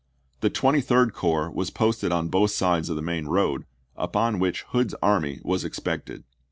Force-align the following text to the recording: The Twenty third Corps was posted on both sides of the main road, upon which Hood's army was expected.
The 0.39 0.49
Twenty 0.49 0.81
third 0.81 1.13
Corps 1.13 1.51
was 1.51 1.69
posted 1.69 2.11
on 2.11 2.29
both 2.29 2.49
sides 2.49 2.89
of 2.89 2.95
the 2.95 3.03
main 3.03 3.27
road, 3.27 3.65
upon 3.95 4.39
which 4.39 4.63
Hood's 4.69 4.95
army 4.99 5.39
was 5.43 5.63
expected. 5.63 6.23